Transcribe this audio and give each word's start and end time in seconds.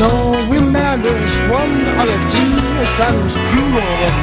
So 0.00 0.08
we 0.48 0.58
managed 0.58 1.38
one 1.52 1.76
of 2.00 2.08
two 2.32 2.56
times 2.96 3.34
pure 3.50 3.84
of 4.06 4.14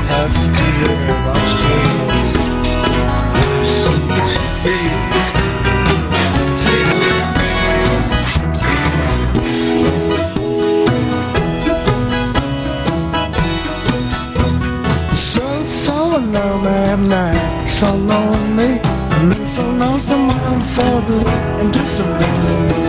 So, 15.13 15.63
so 15.63 15.93
alone 16.17 16.65
at 16.65 16.97
night, 16.97 17.67
so 17.67 17.95
lonely, 17.95 18.79
and 18.81 19.47
so 19.47 19.61
lonesome, 19.61 20.59
so 20.59 21.01
blue, 21.01 21.21
and 21.21 21.71
disappointed. 21.71 22.86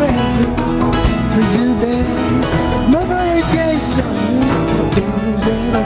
We 0.00 1.42
do 1.56 1.64
bed. 1.80 2.90
Nobody 2.90 3.42
chased 3.52 4.02
on 4.02 4.90
things. 4.90 5.42
We're 5.44 5.84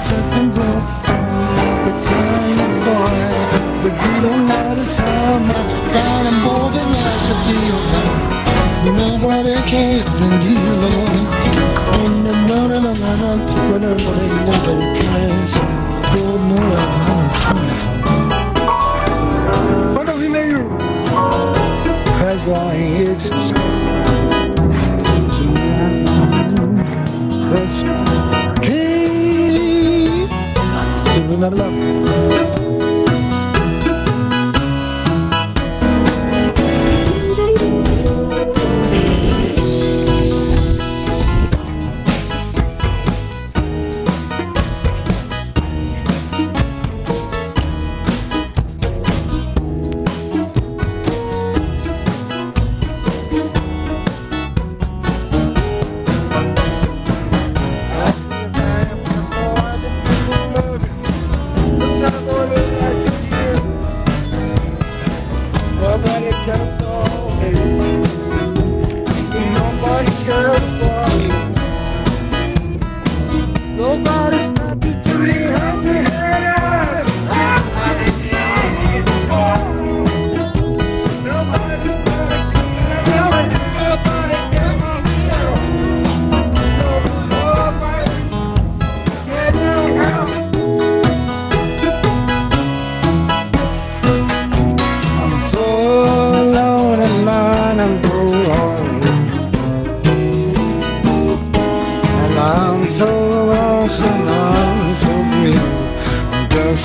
but 3.83 3.93
we 3.93 4.13
don't 4.21 4.47
notice 4.47 4.99
how 4.99 5.39
much 5.39 5.95
I'm 5.95 6.35
holding 6.47 6.93
as 6.97 7.29
a 7.29 7.37
deal. 7.49 7.81
Nobody 8.97 9.57
cares 9.69 10.15
than 10.15 10.43
you. 10.43 10.68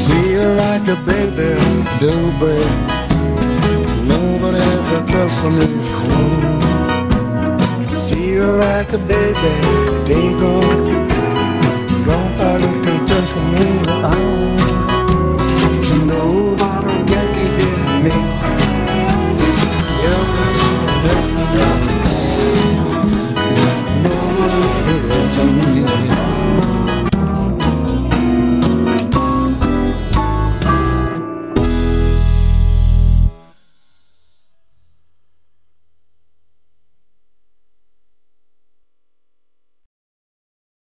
Feel 0.06 0.55
like 0.55 0.88
a 0.88 0.97
baby, 1.05 1.50
do 2.00 2.12
baby. 2.41 2.65
Nobody 4.06 4.59
ever 4.59 5.00
for 5.43 5.50
me. 5.50 5.66
Feel 8.09 8.50
like 8.56 8.93
a 8.93 8.99
baby, 8.99 9.53
they 10.06 10.26
go. 10.41 10.53
Don't 12.06 13.06
just 13.06 13.32
for 13.32 13.41
me. 13.53 13.94